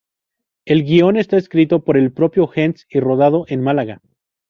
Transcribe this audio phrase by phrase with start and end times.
[0.65, 4.01] El guion está escrito por el propio Hens y rodado en Málaga.